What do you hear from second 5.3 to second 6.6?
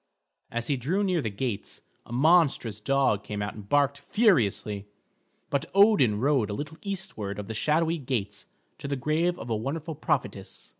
but Odin rode a